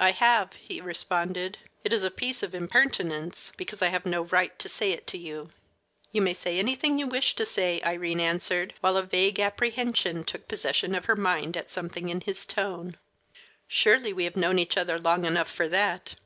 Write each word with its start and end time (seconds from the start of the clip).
"I 0.00 0.10
have," 0.10 0.54
he 0.54 0.80
responded. 0.80 1.58
"It 1.84 1.92
is 1.92 2.02
a 2.02 2.10
piece 2.10 2.42
of 2.42 2.52
impertinence, 2.52 3.52
because 3.56 3.80
I 3.80 3.90
have 3.90 4.04
no 4.04 4.22
right 4.22 4.58
to 4.58 4.68
say 4.68 4.90
it 4.90 5.06
to 5.06 5.16
you." 5.16 5.50
"You 6.10 6.20
may 6.20 6.34
say 6.34 6.58
anything 6.58 6.98
you 6.98 7.06
wish 7.06 7.36
to 7.36 7.46
say," 7.46 7.80
Irene 7.84 8.18
answered, 8.18 8.74
while 8.80 8.96
a 8.96 9.04
vague 9.04 9.38
apprehension 9.38 10.24
took 10.24 10.48
possession 10.48 10.96
of 10.96 11.04
her 11.04 11.14
mind 11.14 11.56
at 11.56 11.70
something 11.70 12.08
in 12.08 12.22
his 12.22 12.44
tone. 12.44 12.96
"Surely 13.68 14.12
we 14.12 14.24
have 14.24 14.34
known 14.34 14.58
each 14.58 14.76
other 14.76 14.98
long 14.98 15.24
enough 15.24 15.48
for 15.48 15.68
that." 15.68 16.16